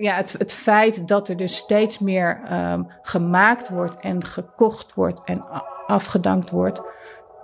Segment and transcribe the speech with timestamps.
[0.00, 5.20] ja, het, het feit dat er dus steeds meer um, gemaakt wordt en gekocht wordt
[5.24, 5.44] en
[5.86, 6.80] afgedankt wordt,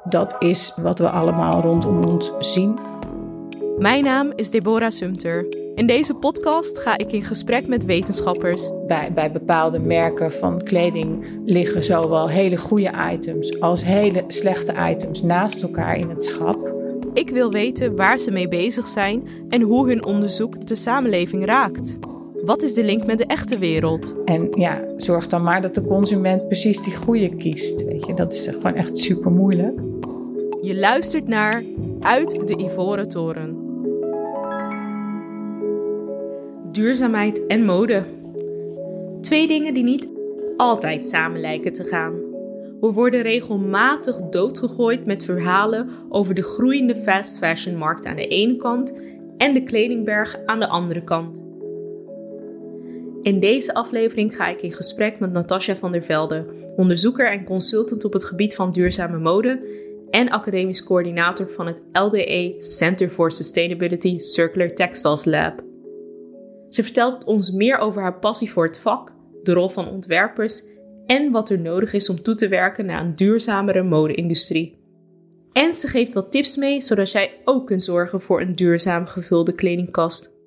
[0.05, 2.79] dat is wat we allemaal rondom ons zien.
[3.79, 5.47] Mijn naam is Deborah Sumter.
[5.75, 8.71] In deze podcast ga ik in gesprek met wetenschappers.
[8.87, 15.23] Bij, bij bepaalde merken van kleding liggen zowel hele goede items als hele slechte items
[15.23, 16.73] naast elkaar in het schap.
[17.13, 21.99] Ik wil weten waar ze mee bezig zijn en hoe hun onderzoek de samenleving raakt.
[22.49, 24.15] Wat is de link met de echte wereld?
[24.25, 27.85] En ja, zorg dan maar dat de consument precies die goede kiest.
[27.85, 29.81] Weet je, dat is gewoon echt super moeilijk.
[30.61, 31.65] Je luistert naar
[32.01, 33.57] Uit de Ivoren Toren.
[36.73, 38.05] Duurzaamheid en mode.
[39.21, 40.09] Twee dingen die niet
[40.57, 42.13] altijd samen lijken te gaan.
[42.81, 48.57] We worden regelmatig doodgegooid met verhalen over de groeiende fast fashion markt aan de ene
[48.57, 48.95] kant
[49.37, 51.48] en de kledingberg aan de andere kant.
[53.29, 58.05] In deze aflevering ga ik in gesprek met Natasja van der Velde, onderzoeker en consultant
[58.05, 59.61] op het gebied van duurzame mode
[60.11, 65.63] en academisch coördinator van het LDE Center for Sustainability Circular Textiles Lab.
[66.69, 70.65] Ze vertelt ons meer over haar passie voor het vak, de rol van ontwerpers
[71.07, 74.79] en wat er nodig is om toe te werken naar een duurzamere mode-industrie.
[75.53, 79.53] En ze geeft wat tips mee zodat jij ook kunt zorgen voor een duurzaam gevulde
[79.53, 80.38] kledingkast.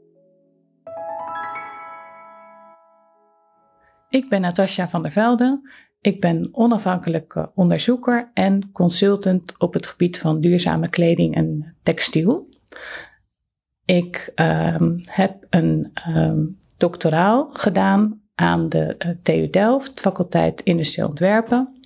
[4.11, 5.69] Ik ben Natasja van der Velde.
[6.01, 12.49] Ik ben onafhankelijke onderzoeker en consultant op het gebied van duurzame kleding en textiel.
[13.85, 21.79] Ik um, heb een um, doctoraal gedaan aan de uh, TU Delft, faculteit Industrieel Ontwerpen.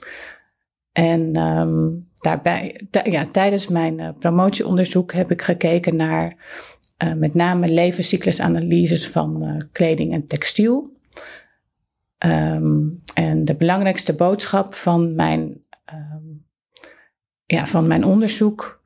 [0.91, 6.35] En um, daarbij, ja, tijdens mijn uh, promotieonderzoek heb ik gekeken naar
[7.15, 10.93] met name levenscyclusanalyses van kleding en textiel.
[12.25, 15.63] Um, en de belangrijkste boodschap van mijn,
[15.93, 16.45] um,
[17.45, 18.83] ja, van mijn onderzoek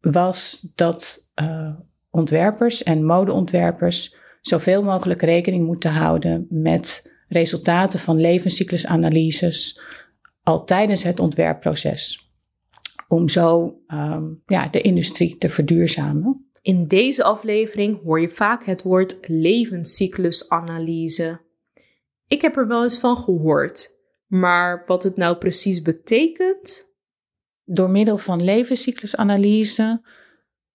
[0.00, 1.74] was dat uh,
[2.10, 9.80] ontwerpers en modeontwerpers zoveel mogelijk rekening moeten houden met resultaten van levenscyclusanalyses
[10.42, 12.30] al tijdens het ontwerpproces.
[13.08, 16.50] Om zo um, ja, de industrie te verduurzamen.
[16.62, 21.44] In deze aflevering hoor je vaak het woord levenscyclusanalyse.
[22.28, 26.94] Ik heb er wel eens van gehoord, maar wat het nou precies betekent?
[27.64, 30.02] Door middel van levenscyclusanalyse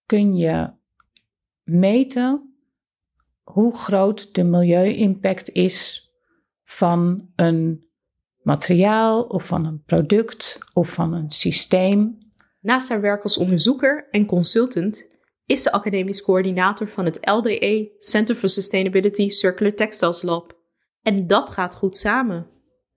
[0.06, 0.70] kun je
[1.62, 2.56] meten
[3.42, 6.10] hoe groot de milieu-impact is
[6.64, 7.86] van een
[8.42, 12.18] materiaal of van een product of van een systeem.
[12.60, 15.10] Naast haar werk als onderzoeker en consultant
[15.46, 20.61] is ze academisch coördinator van het LDE Center for Sustainability Circular Textiles Lab.
[21.02, 22.46] En dat gaat goed samen.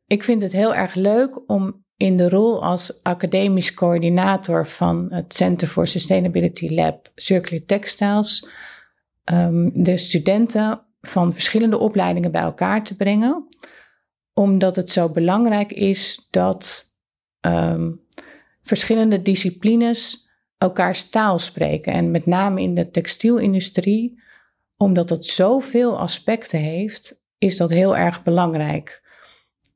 [0.08, 5.36] Ik vind het heel erg leuk om in de rol als academisch coördinator van het
[5.36, 8.50] Center for Sustainability Lab Circular Textiles
[9.32, 13.48] um, de studenten van verschillende opleidingen bij elkaar te brengen,
[14.34, 16.86] omdat het zo belangrijk is dat
[17.42, 18.02] um,
[18.62, 21.94] verschillende disciplines elkaars taal spreken.
[21.94, 24.22] En met name in de textielindustrie,
[24.78, 29.04] omdat het zoveel aspecten heeft is dat heel erg belangrijk.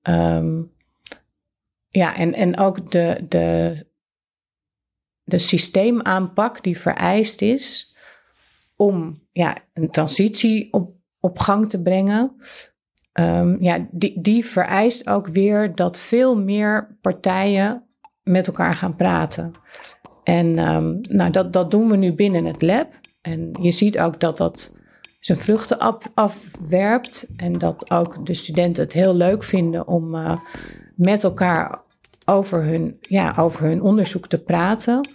[0.04, 0.72] Um,
[1.90, 3.86] ja, en, en ook de, de,
[5.24, 7.96] de systeemaanpak die vereist is
[8.76, 12.36] om ja, een transitie op, op gang te brengen.
[13.14, 17.84] Um, ja, die, die vereist ook weer dat veel meer partijen
[18.24, 19.52] met elkaar gaan praten.
[20.24, 23.00] En um, nou, dat, dat doen we nu binnen het lab.
[23.22, 24.78] En je ziet ook dat dat
[25.20, 25.80] zijn vruchten
[26.14, 27.34] afwerpt.
[27.38, 30.40] En dat ook de studenten het heel leuk vinden om uh,
[30.96, 31.82] met elkaar
[32.26, 35.10] over hun, ja, over hun onderzoek te praten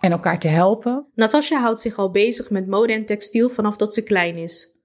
[0.00, 1.06] en elkaar te helpen.
[1.14, 4.76] Natasja houdt zich al bezig met mode en textiel vanaf dat ze klein is.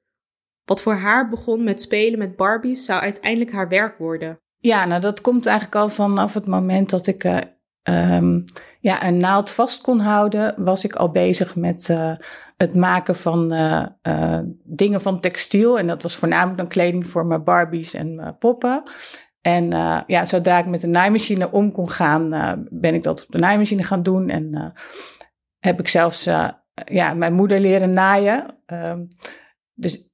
[0.65, 4.39] Wat voor haar begon met spelen met Barbies zou uiteindelijk haar werk worden.
[4.57, 7.37] Ja, nou dat komt eigenlijk al vanaf het moment dat ik uh,
[7.83, 8.43] um,
[8.79, 12.15] ja, een naald vast kon houden, was ik al bezig met uh,
[12.57, 15.79] het maken van uh, uh, dingen van textiel.
[15.79, 18.83] En dat was voornamelijk dan kleding voor mijn Barbies en mijn poppen.
[19.41, 19.69] En
[20.07, 22.29] ja, zodra ik met de naaimachine om kon gaan,
[22.69, 24.29] ben ik dat op de naaimachine gaan doen.
[24.29, 24.73] En
[25.59, 26.29] heb ik zelfs
[26.85, 28.57] ja, mijn moeder leren naaien.
[28.65, 29.07] Um,
[29.73, 30.09] dus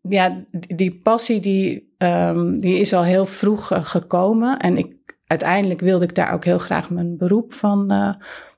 [0.00, 4.58] ja, die passie die, um, die is al heel vroeg gekomen.
[4.58, 7.90] En ik uiteindelijk wilde ik daar ook heel graag mijn beroep van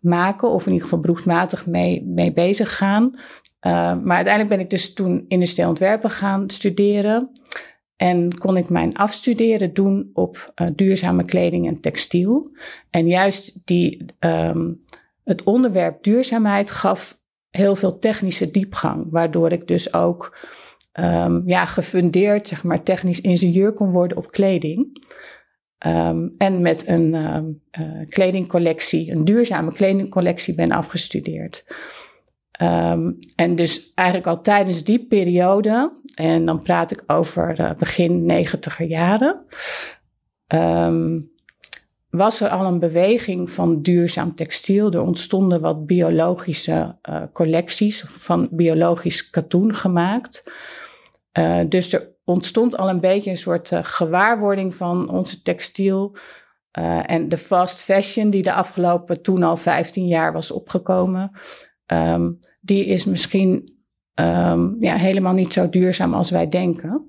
[0.05, 3.19] maken, of in ieder geval beroepsmatig mee, mee bezig gaan.
[3.61, 7.31] maar uiteindelijk ben ik dus toen industrieel ontwerpen gaan studeren.
[7.97, 12.51] En kon ik mijn afstuderen doen op uh, duurzame kleding en textiel.
[12.91, 14.81] En juist die, um,
[15.25, 17.19] het onderwerp duurzaamheid gaf
[17.51, 19.06] heel veel technische diepgang.
[19.11, 20.37] Waardoor ik dus ook
[20.93, 25.06] um, ja, gefundeerd, zeg maar, technisch ingenieur kon worden op kleding.
[25.86, 27.38] Um, en met een uh,
[28.08, 31.66] kledingcollectie, een duurzame kledingcollectie ben afgestudeerd.
[32.62, 38.25] Um, en dus eigenlijk al tijdens die periode, en dan praat ik over uh, begin
[38.25, 39.44] negentiger jaren,
[42.10, 44.92] was er al een beweging van duurzaam textiel.
[44.92, 50.52] Er ontstonden wat biologische uh, collecties van biologisch katoen gemaakt.
[51.69, 56.17] Dus er ontstond al een beetje een soort gewaarwording van onze textiel.
[57.06, 61.31] en de fast fashion die de afgelopen toen al 15 jaar was opgekomen.
[61.87, 63.75] Um, die is misschien
[64.15, 67.06] um, ja, helemaal niet zo duurzaam als wij denken.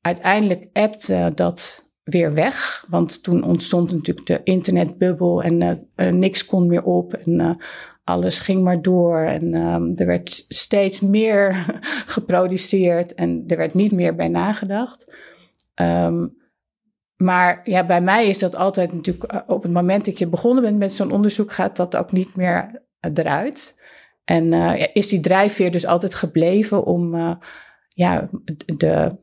[0.00, 6.66] Uiteindelijk ebte dat weer weg, want toen ontstond natuurlijk de internetbubbel en uh, niks kon
[6.66, 7.58] meer op en
[8.04, 11.66] alles ging maar door en um, er werd steeds meer
[12.16, 15.14] geproduceerd en er werd niet meer bij nagedacht.
[15.74, 16.40] Um,
[17.16, 20.78] maar ja, bij mij is dat altijd natuurlijk op het moment dat je begonnen bent
[20.78, 23.80] met zo'n onderzoek, gaat dat ook niet meer eruit.
[24.24, 27.14] En uh, is die drijfveer dus altijd gebleven om
[27.88, 28.30] ja,
[28.76, 29.16] de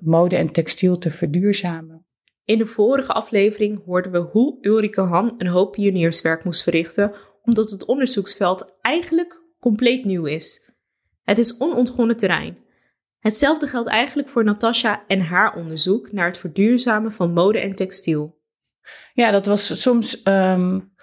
[0.00, 2.06] mode en textiel te verduurzamen.
[2.44, 7.12] In de vorige aflevering hoorden we hoe Ulrike Han een hoop pionierswerk moest verrichten,
[7.48, 10.72] omdat het onderzoeksveld eigenlijk compleet nieuw is.
[11.22, 12.58] Het is onontgonnen terrein.
[13.18, 18.40] Hetzelfde geldt eigenlijk voor Natasha en haar onderzoek naar het verduurzamen van mode en textiel.
[19.12, 20.94] Ja, dat was soms um,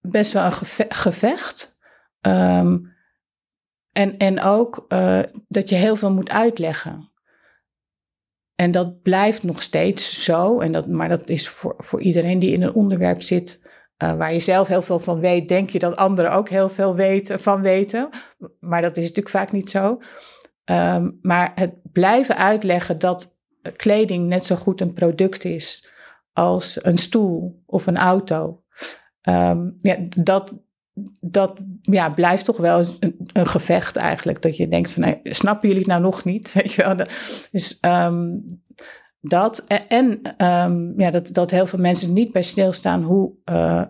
[0.00, 0.52] best wel een
[0.88, 1.78] gevecht.
[2.20, 2.94] Um,
[3.92, 7.12] en, en ook uh, dat je heel veel moet uitleggen.
[8.54, 10.60] En dat blijft nog steeds zo.
[10.60, 13.70] En dat, maar dat is voor, voor iedereen die in een onderwerp zit.
[14.02, 16.94] Uh, waar je zelf heel veel van weet, denk je dat anderen ook heel veel
[16.94, 18.08] weten, van weten.
[18.60, 19.98] Maar dat is natuurlijk vaak niet zo.
[20.64, 23.38] Um, maar het blijven uitleggen dat
[23.76, 25.90] kleding net zo goed een product is
[26.32, 28.62] als een stoel of een auto.
[29.22, 30.54] Um, ja, dat,
[31.20, 34.42] dat ja, blijft toch wel een, een, gevecht eigenlijk.
[34.42, 36.52] Dat je denkt van, snappen jullie het nou nog niet?
[36.62, 37.06] Weet je wel?
[37.50, 38.44] Dus um,
[39.22, 39.64] dat.
[39.88, 43.84] En um, ja, dat, dat heel veel mensen niet bij stilstaan hoe, uh,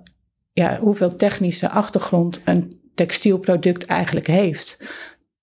[0.53, 4.95] ja, hoeveel technische achtergrond een textielproduct eigenlijk heeft.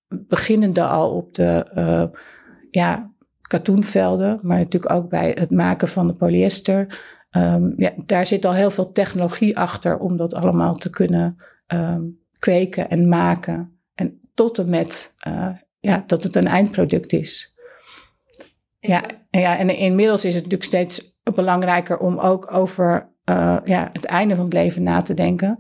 [0.07, 2.19] Beginnende al op de uh,
[2.71, 7.01] ja, katoenvelden, maar natuurlijk ook bij het maken van de polyester.
[7.31, 11.37] Um, ja, daar zit al heel veel technologie achter om dat allemaal te kunnen
[11.67, 13.79] um, kweken en maken.
[13.95, 15.13] En tot en met
[15.79, 17.58] ja, dat het een eindproduct is.
[18.79, 23.89] Ja, en, ja, en inmiddels is het natuurlijk steeds belangrijker om ook over uh, ja,
[23.91, 25.57] het einde van het leven na te denken.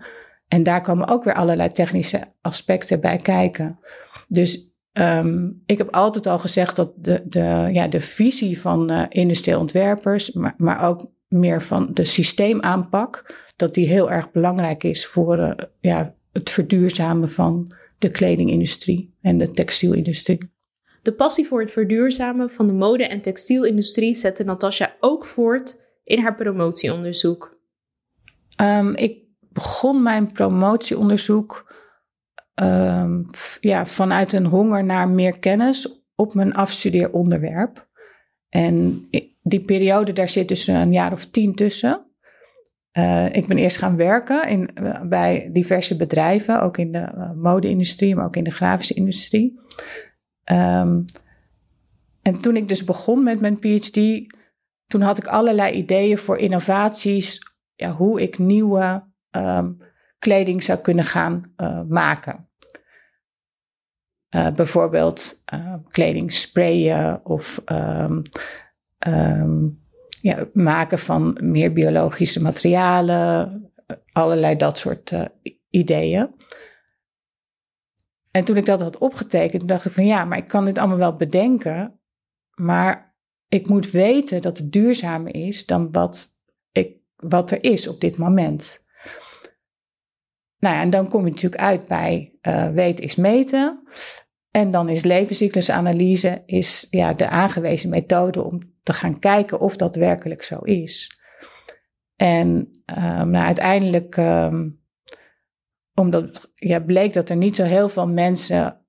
[0.47, 3.79] En daar komen ook weer allerlei technische aspecten bij kijken.
[4.27, 9.05] Dus um, ik heb altijd al gezegd dat de, de, ja, de visie van uh,
[9.09, 15.05] industrieel ontwerpers, maar, maar ook meer van de systeemaanpak, dat die heel erg belangrijk is
[15.05, 20.57] voor uh, ja, het verduurzamen van de kledingindustrie en de textielindustrie.
[21.09, 26.19] De passie voor het verduurzamen van de mode- en textielindustrie zette Natasja ook voort in
[26.19, 27.59] haar promotieonderzoek.
[28.61, 31.73] Um, ik begon mijn promotieonderzoek
[32.61, 37.87] um, ja, vanuit een honger naar meer kennis op mijn afstudeeronderwerp.
[38.49, 39.07] En
[39.41, 42.05] die periode, daar zit dus een jaar of tien tussen.
[42.93, 47.31] Uh, ik ben eerst gaan werken in, uh, bij diverse bedrijven, ook in de uh,
[47.31, 49.59] mode-industrie, maar ook in de grafische industrie.
[50.51, 51.05] Um,
[52.21, 53.99] en toen ik dus begon met mijn PhD,
[54.87, 59.77] toen had ik allerlei ideeën voor innovaties, ja, hoe ik nieuwe um,
[60.19, 61.41] kleding zou kunnen gaan
[61.87, 62.49] maken.
[64.29, 65.43] bijvoorbeeld
[65.89, 68.21] kleding sprayen of um,
[70.21, 73.71] ja, maken van meer biologische materialen,
[74.11, 75.13] allerlei dat soort
[75.69, 76.35] ideeën.
[78.31, 80.97] En toen ik dat had opgetekend, dacht ik van ja, maar ik kan dit allemaal
[80.97, 81.99] wel bedenken,
[82.53, 83.15] maar
[83.47, 86.27] ik moet weten dat het duurzamer is dan wat,
[86.71, 88.87] ik, wat er is op dit moment.
[90.59, 93.83] Nou ja, en dan kom je natuurlijk uit bij uh, weten is meten.
[94.51, 99.95] En dan is levenscyclusanalyse is, ja, de aangewezen methode om te gaan kijken of dat
[99.95, 101.19] werkelijk zo is.
[102.15, 102.47] En
[102.97, 104.78] um, nou, uiteindelijk, um,
[105.99, 108.85] omdat ja, bleek dat er niet zo heel veel mensen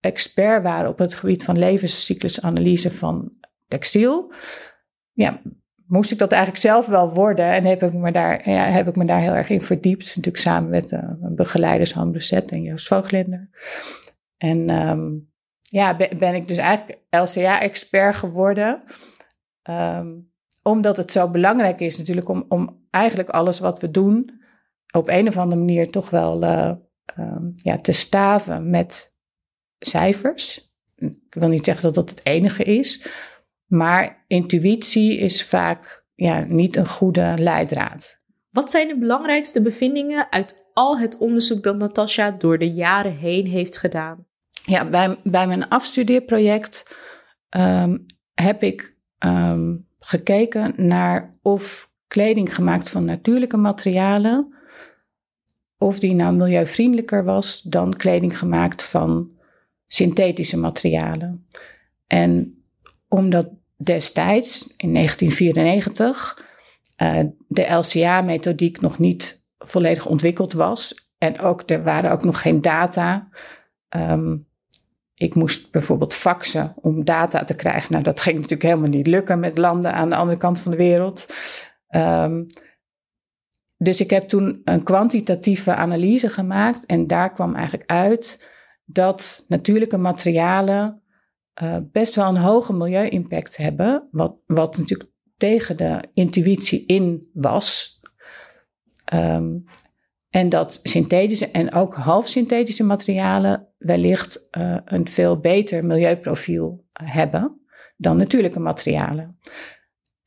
[0.00, 3.32] expert waren op het gebied van levenscyclusanalyse van
[3.68, 4.32] textiel.
[5.12, 5.40] Ja,
[5.86, 8.96] moest ik dat eigenlijk zelf wel worden en heb ik me daar, ja, heb ik
[8.96, 10.06] me daar heel erg in verdiept.
[10.06, 12.14] Natuurlijk samen met uh, begeleiders Han
[12.46, 13.48] en Joost Voogtlender.
[14.36, 18.82] En um, ja, ben, ik dus eigenlijk LCA-expert geworden.
[19.70, 20.32] Um,
[20.62, 24.39] omdat het zo belangrijk is natuurlijk om, om eigenlijk alles wat we doen
[24.90, 26.72] op een of andere manier toch wel uh,
[27.18, 29.14] um, ja, te staven met
[29.78, 30.72] cijfers.
[30.96, 33.06] Ik wil niet zeggen dat dat het enige is,
[33.66, 38.22] maar intuïtie is vaak ja, niet een goede leidraad.
[38.50, 43.46] Wat zijn de belangrijkste bevindingen uit al het onderzoek dat Natasja door de jaren heen
[43.46, 44.26] heeft gedaan?
[44.64, 46.96] Ja, bij, bij mijn afstudeerproject
[47.56, 54.54] um, heb ik um, gekeken naar of kleding gemaakt van natuurlijke materialen,
[55.82, 59.30] of die nou milieuvriendelijker was dan kleding gemaakt van
[59.86, 61.46] synthetische materialen.
[62.06, 62.62] En
[63.08, 66.48] omdat destijds, in 1994,
[66.96, 71.10] uh, eh, de LCA-methodiek nog niet volledig ontwikkeld was.
[71.18, 73.28] En ook, er waren ook nog geen data.
[73.96, 74.46] Um,
[75.14, 77.92] ik moest bijvoorbeeld faxen om data te krijgen.
[77.92, 80.76] Nou, dat ging natuurlijk helemaal niet lukken met landen aan de andere kant van de
[80.76, 81.26] wereld.
[81.90, 82.46] Um,
[83.82, 88.50] dus ik heb toen een kwantitatieve analyse gemaakt en daar kwam eigenlijk uit
[88.84, 91.02] dat natuurlijke materialen
[91.62, 98.00] uh, best wel een hoge milieu-impact hebben, wat, wat natuurlijk tegen de intuïtie in was.
[99.14, 99.64] Um,
[100.30, 107.60] en dat synthetische en ook halfsynthetische materialen wellicht uh, een veel beter milieuprofiel hebben
[107.96, 109.38] dan natuurlijke materialen.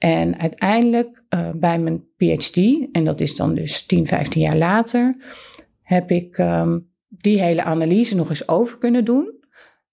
[0.04, 2.58] En uiteindelijk uh, bij mijn PhD,
[2.92, 5.16] en dat is dan dus 10, 15 jaar later,
[5.82, 9.44] heb ik um, die hele analyse nog eens over kunnen doen.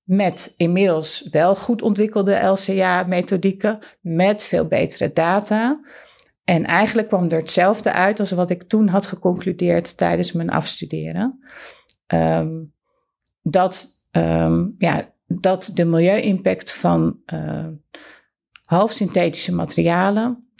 [0.03, 5.81] Met inmiddels wel goed ontwikkelde LCA-methodieken, met veel betere data.
[6.45, 11.39] En eigenlijk kwam er hetzelfde uit als wat ik toen had geconcludeerd tijdens mijn afstuderen.
[12.15, 12.73] Um,
[13.43, 17.67] dat, um, ja, dat de milieu-impact van uh,
[18.71, 20.51] halfsynthetische materialen,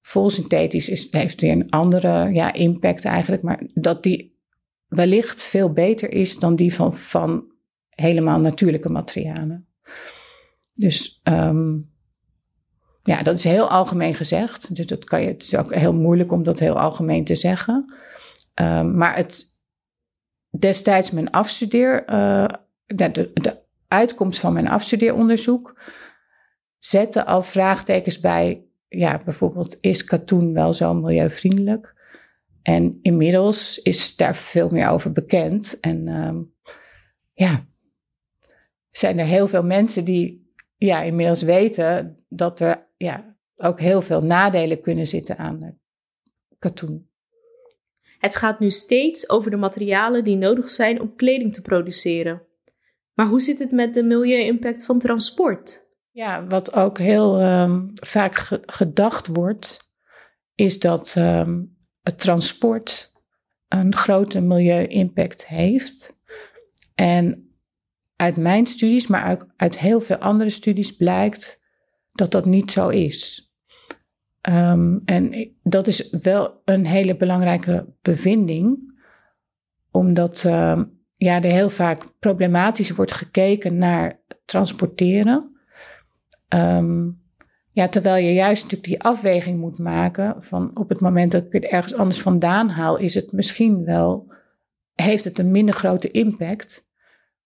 [0.00, 4.38] volsynthetisch is, heeft weer een andere ja, impact eigenlijk, maar dat die
[4.86, 7.44] wellicht veel beter is dan die van, van
[7.88, 9.66] helemaal natuurlijke materialen.
[10.74, 11.92] Dus um,
[13.02, 14.76] ja, dat is heel algemeen gezegd.
[14.76, 17.94] Dus dat kan je, het is ook heel moeilijk om dat heel algemeen te zeggen.
[18.54, 19.58] Um, maar het,
[20.58, 22.46] destijds mijn afstudeer, uh,
[22.86, 25.74] de, de, de, uitkomst van mijn afstudeeronderzoek
[26.86, 31.94] zette al vraagtekens bij, ja, bijvoorbeeld, is katoen wel zo milieuvriendelijk?
[32.62, 35.80] En inmiddels is daar veel meer over bekend.
[35.80, 36.54] En um,
[37.34, 37.66] ja,
[38.90, 44.22] zijn er heel veel mensen die ja, inmiddels weten dat er ja, ook heel veel
[44.22, 45.78] nadelen kunnen zitten aan
[46.58, 47.08] katoen.
[48.18, 52.42] Het gaat nu steeds over de materialen die nodig zijn om kleding te produceren.
[53.14, 55.83] Maar hoe zit het met de milieu-impact van transport?
[56.14, 59.90] Ja, wat ook heel um, vaak ge gedacht wordt,
[60.54, 63.12] is dat um, het transport
[63.68, 66.16] een grote milieu-impact heeft.
[66.94, 67.54] En
[68.16, 71.62] uit mijn studies, maar ook uit heel veel andere studies blijkt
[72.12, 73.52] dat dat niet zo is.
[74.48, 78.98] Um, en dat is wel een hele belangrijke bevinding,
[79.90, 80.40] omdat
[81.16, 85.53] ja, er heel vaak problematisch wordt gekeken naar transporteren.
[86.48, 87.22] Um,
[87.70, 91.52] ja, terwijl je juist natuurlijk die afweging moet maken van op het moment dat ik
[91.52, 94.32] het ergens anders vandaan haal, is het misschien wel,
[94.94, 96.88] heeft het een minder grote impact.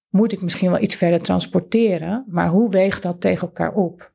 [0.09, 4.13] Moet ik misschien wel iets verder transporteren, maar hoe weegt dat tegen elkaar op?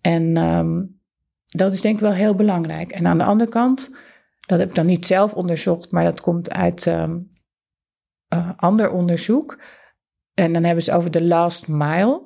[0.00, 1.00] En um,
[1.46, 2.90] dat is denk ik wel heel belangrijk.
[2.90, 3.96] En aan de andere kant,
[4.46, 7.30] dat heb ik dan niet zelf onderzocht, maar dat komt uit um,
[8.34, 9.62] uh, ander onderzoek.
[10.34, 12.22] En dan hebben ze over de last mile.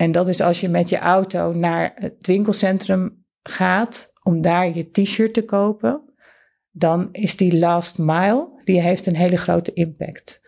[0.00, 4.90] En dat is als je met je auto naar het winkelcentrum gaat om daar je
[4.90, 6.14] t-shirt te kopen,
[6.70, 10.40] dan is die last mile, die heeft een hele grote impact.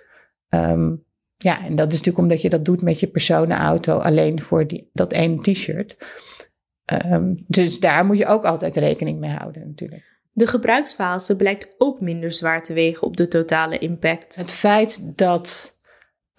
[0.49, 1.05] Um,
[1.37, 4.91] ja, en dat is natuurlijk omdat je dat doet met je personenauto alleen voor die,
[4.93, 5.97] dat ene t-shirt.
[7.07, 10.21] Um, dus daar moet je ook altijd rekening mee houden natuurlijk.
[10.31, 14.37] De gebruiksfase blijkt ook minder zwaar te wegen op de totale impact.
[14.37, 15.71] Het feit dat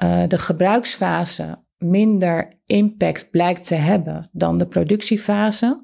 [0.03, 5.82] uh, de gebruiksfase minder impact blijkt te hebben dan de productiefase,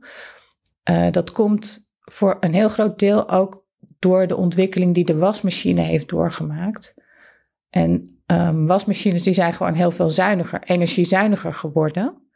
[0.89, 3.65] uh, dat komt voor een heel groot deel ook
[3.99, 6.93] door de ontwikkeling die de wasmachine heeft doorgemaakt.
[7.69, 12.29] En um, wasmachines die zijn gewoon heel veel zuiniger, energiezuiniger geworden.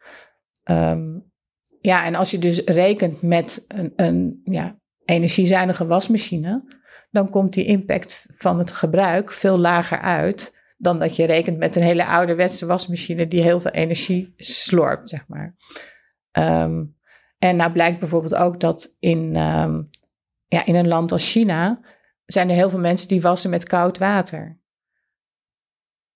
[0.63, 1.31] Um,
[1.79, 6.63] ja, en als je dus rekent met een, een ja, energiezuinige wasmachine,
[7.11, 11.75] dan komt die impact van het gebruik veel lager uit dan dat je rekent met
[11.75, 15.55] een hele ouderwetse wasmachine die heel veel energie slorpt, zeg maar.
[16.31, 16.95] Um,
[17.37, 19.89] en nou blijkt bijvoorbeeld ook dat in, um,
[20.47, 21.79] ja, in een land als China
[22.25, 24.59] zijn er heel veel mensen die wassen met koud water.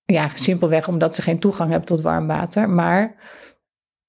[0.06, 2.70] Ja, simpelweg omdat ze geen toegang hebben tot warm water.
[2.70, 3.16] Maar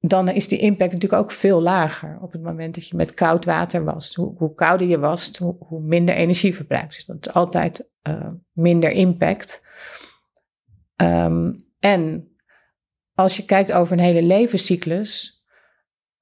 [0.01, 3.45] dan is die impact natuurlijk ook veel lager op het moment dat je met koud
[3.45, 4.15] water wast.
[4.15, 6.95] Hoe, kouder je wast, hoe, hoe, minder energie verbruikt.
[6.95, 9.67] Dus dat is altijd uh, minder impact.
[11.03, 12.33] Um, en
[13.15, 15.43] als je kijkt over een hele levenscyclus,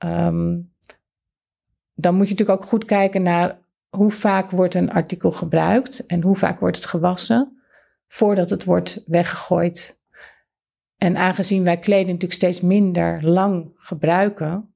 [0.04, 0.74] um,
[1.94, 6.22] dan moet je natuurlijk ook goed kijken naar hoe vaak wordt een artikel gebruikt en
[6.22, 7.62] hoe vaak wordt het gewassen
[8.08, 10.00] voordat het wordt weggegooid.
[10.96, 14.74] En aangezien wij kleding natuurlijk steeds minder lang gebruiken,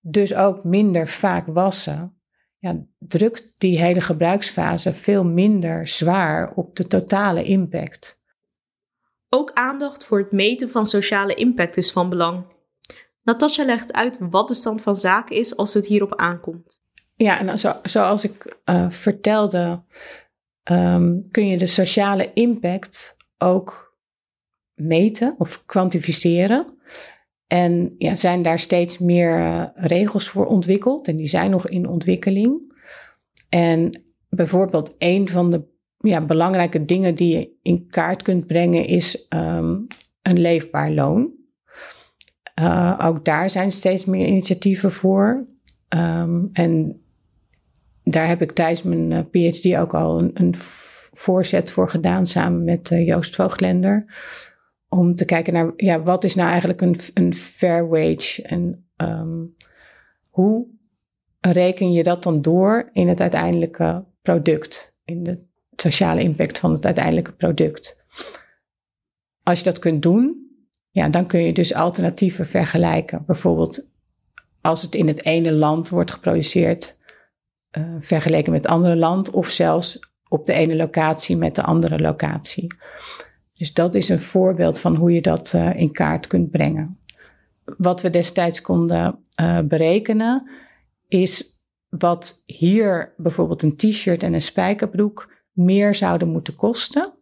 [0.00, 2.18] dus ook minder vaak wassen,
[2.58, 8.22] ja, drukt die hele gebruiksfase veel minder zwaar op de totale impact.
[9.34, 12.44] Ook aandacht voor het meten van sociale impact is van belang.
[13.22, 16.82] Natasja legt uit wat de stand van zaken is als het hierop aankomt.
[17.14, 19.82] Ja, en zo, zoals ik uh, vertelde,
[20.70, 23.98] um, kun je de sociale impact ook
[24.74, 26.78] meten of kwantificeren.
[27.46, 31.88] En ja, zijn daar steeds meer uh, regels voor ontwikkeld en die zijn nog in
[31.88, 32.74] ontwikkeling.
[33.48, 35.72] En bijvoorbeeld een van de
[36.04, 39.86] ja, belangrijke dingen die je in kaart kunt brengen is um,
[40.22, 41.32] een leefbaar loon.
[42.60, 45.46] Uh, ook daar zijn steeds meer initiatieven voor.
[45.88, 47.02] Um, en
[48.02, 50.54] daar heb ik tijdens mijn uh, PhD ook al een,
[51.16, 54.04] voorzet voor gedaan samen met uh, Joost Voogtlender.
[54.88, 59.54] Om te kijken naar ja, wat is nou eigenlijk een, een fair wage en um,
[60.30, 60.66] hoe
[61.40, 65.42] reken je dat dan door in het uiteindelijke product, in de
[65.76, 68.02] sociale impact van het uiteindelijke product.
[69.42, 70.48] Als je dat kunt doen,
[70.90, 73.22] ja, dan kun je dus alternatieven vergelijken.
[73.26, 73.88] Bijvoorbeeld
[74.60, 76.98] als het in het ene land wordt geproduceerd,
[77.78, 81.98] uh, vergeleken met het andere land, of zelfs op de ene locatie met de andere
[81.98, 82.66] locatie.
[83.54, 86.98] Dus dat is een voorbeeld van hoe je dat uh, in kaart kunt brengen.
[87.64, 90.50] Wat we destijds konden uh, berekenen,
[91.08, 91.58] is
[91.88, 97.12] wat hier bijvoorbeeld een t-shirt en een spijkerbroek meer zouden moeten kosten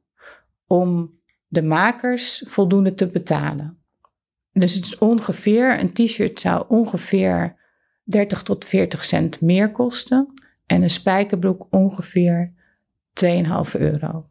[0.67, 3.79] om de makers voldoende te betalen.
[4.53, 7.57] Dus het is ongeveer, een t-shirt zou ongeveer
[8.05, 10.35] 30 tot 40 cent meer kosten
[10.67, 12.53] en een spijkerbroek ongeveer
[13.25, 13.31] 2,5
[13.79, 14.27] euro.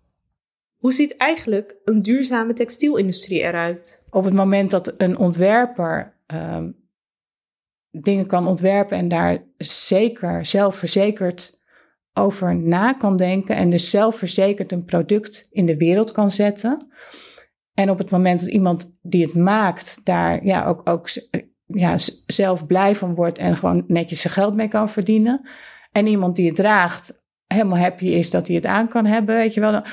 [0.78, 4.04] Hoe ziet eigenlijk een duurzame textielindustrie eruit?
[4.10, 6.76] Op het moment dat een ontwerper um,
[7.92, 11.61] dingen kan ontwerpen en daar zeker zelfverzekerd
[12.14, 16.88] over na kan denken en dus zelfverzekerd een product in de wereld kan zetten.
[17.74, 21.10] En op het moment dat iemand die het maakt daar ja, ook, ook
[21.66, 21.96] ja,
[22.26, 25.50] zelf blij van wordt en gewoon netjes zijn geld mee kan verdienen.
[25.92, 29.54] En iemand die het draagt helemaal happy is dat hij het aan kan hebben, weet
[29.54, 29.84] je wel.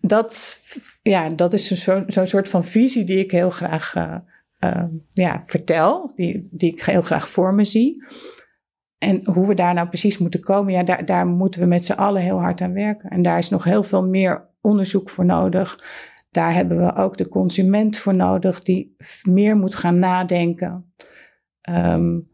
[0.00, 0.60] Dat,
[1.02, 4.16] ja, dat is zo'n zo soort van visie die ik heel graag uh,
[4.60, 8.04] uh, ja, vertel, die, die ik heel graag voor me zie.
[8.98, 11.92] En hoe we daar nou precies moeten komen, ja, daar, daar moeten we met z'n
[11.92, 13.10] allen heel hard aan werken.
[13.10, 15.84] En daar is nog heel veel meer onderzoek voor nodig.
[16.30, 20.92] Daar hebben we ook de consument voor nodig, die meer moet gaan nadenken.
[21.70, 22.30] Um,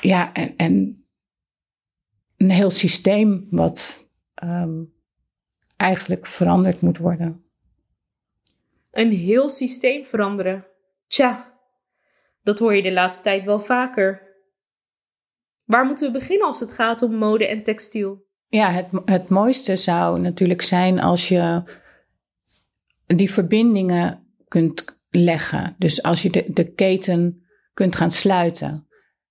[0.00, 1.02] ja, en, en,
[2.36, 4.10] een heel systeem wat
[4.44, 4.92] um,
[5.76, 7.44] eigenlijk veranderd moet worden.
[8.90, 10.66] Een heel systeem veranderen.
[11.06, 11.58] Tja,
[12.42, 14.27] dat hoor je de laatste tijd wel vaker.
[15.68, 18.26] Waar moeten we beginnen als het gaat om mode en textiel?
[18.46, 21.62] Ja, het, het mooiste zou natuurlijk zijn als je
[23.06, 25.74] die verbindingen kunt leggen.
[25.78, 27.42] Dus als je de, de keten
[27.74, 28.86] kunt gaan sluiten.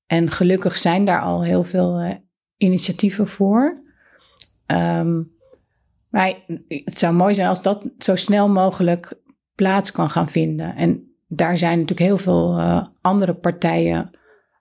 [0.06, 2.13] En gelukkig zijn daar al heel veel uh,
[2.58, 3.84] initiatieven voor.
[4.67, 5.36] Um,
[6.10, 6.34] maar
[6.67, 9.21] het zou mooi zijn als dat zo snel mogelijk
[9.56, 10.76] plaats kan gaan vinden.
[10.76, 14.19] En daar zijn natuurlijk heel veel uh, andere partijen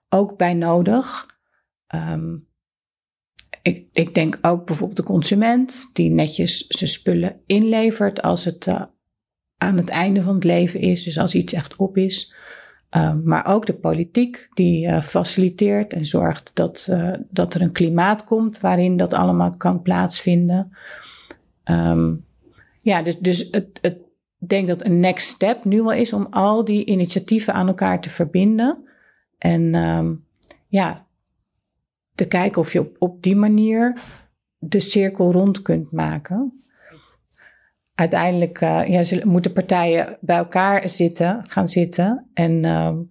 [0.09, 1.35] ook bij nodig.
[1.95, 2.47] Um,
[3.61, 8.81] ik, ik, denk ook bijvoorbeeld de consument, die netjes zijn spullen inlevert als het uh,
[9.57, 12.35] aan het einde van het leven is, dus als iets echt op is.
[12.89, 17.71] Ehm, maar ook de politiek die uh, faciliteert en zorgt dat, uh, dat er een
[17.71, 20.77] klimaat komt waarin dat allemaal kan plaatsvinden.
[21.63, 22.25] Um,
[22.81, 23.97] ja, dus, dus het, het,
[24.39, 28.01] ik denk dat een next step nu wel is om al die initiatieven aan elkaar
[28.01, 28.77] te verbinden.
[29.37, 29.71] En
[30.67, 31.06] ja,
[32.17, 34.01] te kijken of je op, op die manier
[34.57, 36.63] de cirkel rond kunt maken.
[37.95, 42.29] Uiteindelijk ja, moeten partijen bij elkaar zitten, gaan zitten.
[42.33, 43.09] En um,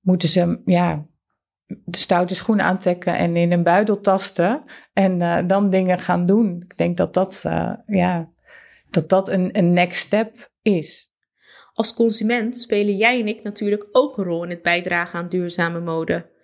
[0.00, 1.06] moeten ze ja,
[1.66, 4.62] de stoute schoenen aantrekken en in een buidel tasten.
[4.92, 6.62] En uh, dan dingen gaan doen.
[6.68, 8.30] Ik denk dat dat, uh, ja,
[8.90, 11.14] dat, dat een, een next step is.
[11.72, 15.80] Als consument spelen jij en ik natuurlijk ook een rol in het bijdragen aan duurzame
[15.80, 16.34] mode.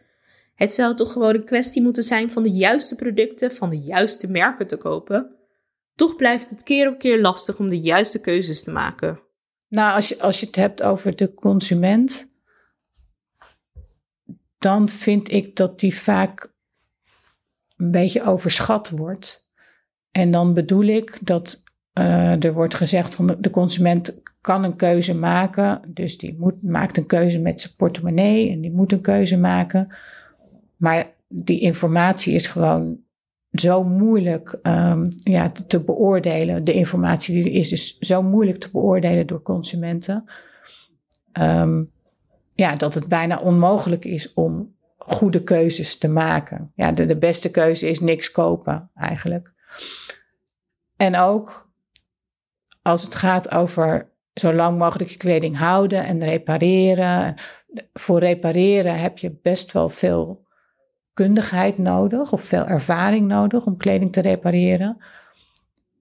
[0.62, 4.30] Het zou toch gewoon een kwestie moeten zijn van de juiste producten van de juiste
[4.30, 5.36] merken te kopen.
[5.94, 9.20] Toch blijft het keer op keer lastig om de juiste keuzes te maken.
[9.68, 12.32] Nou, als je, als je het hebt over de consument,
[14.58, 16.52] dan vind ik dat die vaak
[17.76, 19.50] een beetje overschat wordt.
[20.10, 21.62] En dan bedoel ik dat
[21.98, 25.80] uh, er wordt gezegd van de consument kan een keuze maken.
[25.86, 29.94] Dus die moet, maakt een keuze met zijn portemonnee en die moet een keuze maken.
[30.82, 32.98] Maar die informatie is gewoon
[33.52, 36.64] zo moeilijk um, ja, te, beoordelen.
[36.64, 40.24] De informatie die er is, is zo moeilijk te beoordelen door consumenten.
[41.40, 41.90] Um,
[42.54, 46.72] ja, dat het bijna onmogelijk is om goede keuzes te maken.
[46.74, 49.52] Ja, de, de beste keuze is niks kopen, eigenlijk.
[50.96, 51.70] En ook
[52.82, 57.34] als het gaat over zo lang mogelijk je kleding houden en repareren.
[57.92, 60.50] Voor repareren heb je best wel veel
[61.14, 64.96] kundigheid nodig of veel ervaring nodig om kleding te repareren.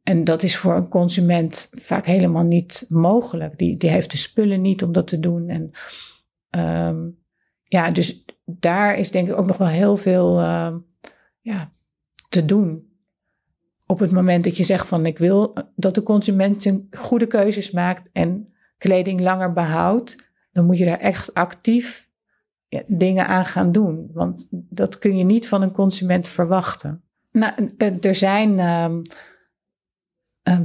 [0.03, 3.57] En dat is voor een consument vaak helemaal niet mogelijk.
[3.57, 5.49] Die, die heeft de spullen niet om dat te doen.
[5.49, 5.71] En
[6.87, 7.19] um,
[7.63, 10.75] ja, dus daar is denk ik ook nog wel heel veel uh,
[11.41, 11.71] ja,
[12.29, 12.89] te doen.
[13.85, 17.71] Op het moment dat je zegt van ik wil dat de consument zijn goede keuzes
[17.71, 22.09] maakt en kleding langer behoudt, dan moet je daar echt actief
[22.87, 24.09] dingen aan gaan doen.
[24.13, 27.03] Want dat kun je niet van een consument verwachten.
[27.31, 29.01] Nou, er zijn um,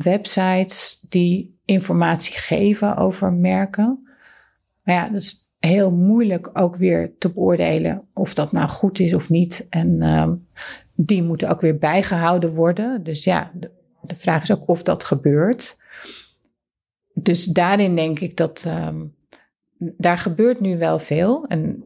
[0.02, 4.08] websites die informatie geven over merken.
[4.82, 9.14] Maar ja, dat is heel moeilijk ook weer te beoordelen of dat nou goed is
[9.14, 9.66] of niet.
[9.70, 10.46] En um,
[10.94, 13.02] die moeten ook weer bijgehouden worden.
[13.02, 13.50] Dus ja,
[14.02, 15.78] de, vraag is ook of dat gebeurt.
[17.14, 19.14] Dus daarin denk ik dat um,
[19.78, 21.44] daar gebeurt nu wel veel.
[21.48, 21.84] En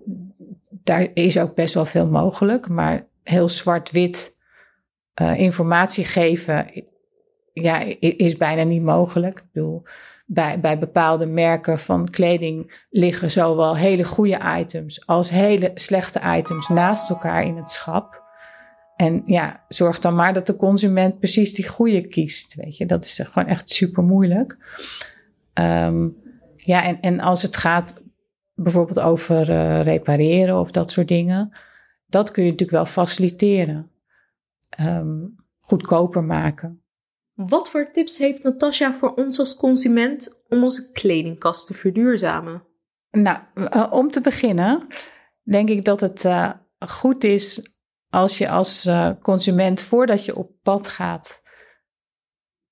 [0.69, 2.69] daar is ook best wel veel mogelijk.
[2.69, 4.39] Maar heel zwart-wit
[5.23, 6.67] uh, informatie geven
[7.53, 9.39] ja, is bijna niet mogelijk.
[9.39, 9.83] Ik bedoel,
[10.27, 16.69] bij, bij bepaalde merken van kleding liggen zowel hele goede items als hele slechte items
[16.69, 18.23] naast elkaar in het schap.
[18.97, 22.55] En ja, zorg dan maar dat de consument precies die goede kiest.
[22.55, 24.57] Weet je, dat is gewoon echt super moeilijk.
[25.55, 26.17] Um,
[26.65, 28.03] ja, en, en als het gaat
[28.55, 31.53] bijvoorbeeld over uh, repareren of dat soort dingen,
[32.07, 33.91] dat kun je natuurlijk wel faciliteren.
[34.81, 36.83] Um, goedkoper maken.
[37.35, 42.63] Wat voor tips heeft Natasja voor ons als consument om onze kledingkast te verduurzamen?
[43.11, 44.87] Nou, uh, om te beginnen,
[45.43, 47.77] denk ik dat het uh, goed is
[48.11, 51.43] als je als uh, consument, voordat je op pad gaat,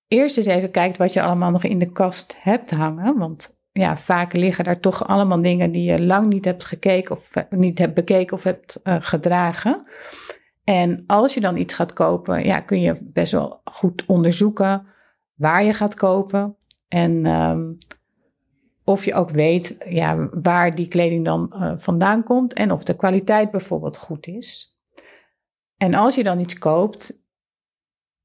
[0.09, 3.19] eerst eens even kijkt wat je allemaal nog in de kast hebt hangen.
[3.19, 7.31] Want ja, vaak liggen daar toch allemaal dingen die je lang niet hebt gekeken of
[7.51, 9.87] niet hebt bekeken of hebt gedragen.
[10.65, 14.87] En als je dan iets gaat kopen, ja, kun je best wel goed onderzoeken
[15.35, 16.57] waar je gaat kopen.
[16.89, 17.79] En um,
[18.85, 22.97] of je ook weet ja, waar die kleding dan uh, vandaan komt en of de
[22.97, 24.79] kwaliteit bijvoorbeeld goed is.
[25.77, 27.27] En als je dan iets koopt,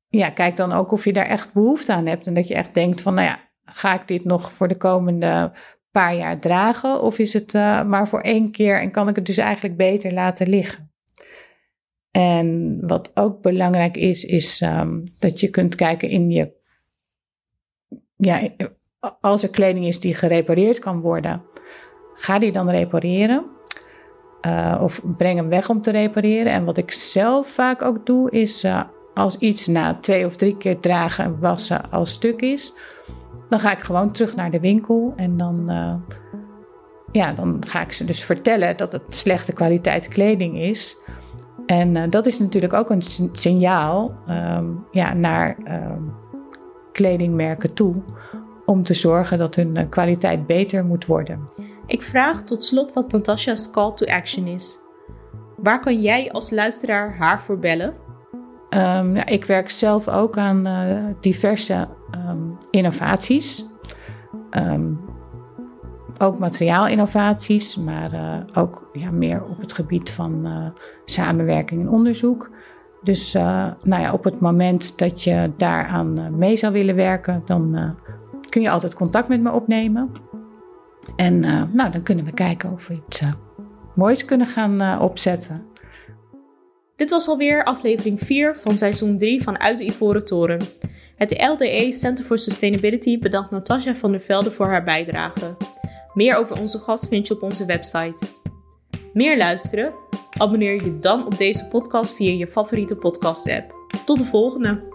[0.07, 2.27] ja, kijk dan ook of je daar echt behoefte aan hebt.
[2.27, 5.51] En dat je echt denkt van, nou ja, ga ik dit nog voor de komende
[5.91, 7.01] paar jaar dragen?
[7.01, 10.13] Of is het uh, maar voor één keer en kan ik het dus eigenlijk beter
[10.13, 10.91] laten liggen?
[12.11, 16.51] En wat ook belangrijk is, is um, dat je kunt kijken in je.
[18.15, 18.41] Ja,
[19.21, 21.43] als er kleding is die gerepareerd kan worden,
[22.13, 23.45] ga die dan repareren.
[24.45, 26.51] Uh, of breng hem weg om te repareren.
[26.51, 28.81] En wat ik zelf vaak ook doe, is uh,
[29.13, 32.73] als iets na twee of drie keer dragen en wassen al stuk is,
[33.53, 35.93] dan ga ik gewoon terug naar de winkel en dan, uh,
[37.11, 40.97] ja, dan ga ik ze dus vertellen dat het slechte kwaliteit kleding is.
[41.65, 46.13] En uh, dat is natuurlijk ook een signaal um, ja, naar um,
[46.91, 47.95] kledingmerken toe
[48.65, 51.49] om te zorgen dat hun uh, kwaliteit beter moet worden.
[51.85, 54.79] Ik vraag tot slot wat Natasha's call to action is.
[55.57, 57.93] Waar kan jij als luisteraar haar voor bellen?
[58.69, 63.65] Um, ja, ik werk zelf ook aan uh, diverse um, innovaties.
[64.51, 64.99] Um,
[66.17, 70.67] ook materiaalinnovaties, maar uh, ook ja, meer op het gebied van uh,
[71.05, 72.49] samenwerking en onderzoek.
[73.03, 77.95] Dus uh, nou ja, op het moment dat je daaraan mee zou willen werken, dan
[78.49, 80.11] kun je altijd contact met me opnemen.
[81.15, 81.39] En
[81.73, 83.21] nou, dan kunnen we kijken of we iets
[83.95, 85.65] moois kunnen gaan opzetten.
[86.95, 90.59] Dit was alweer aflevering 4 van seizoen 3 van Uit de Ivoren Toren.
[91.15, 95.55] Het LDE Center for Sustainability bedankt Natasja van der Velde voor haar bijdrage.
[96.13, 98.25] Meer over onze gast vind je op onze website.
[99.13, 99.93] Meer luisteren?
[100.37, 103.75] Abonneer je dan op deze podcast via je favoriete podcast app.
[104.05, 104.92] Tot de volgende!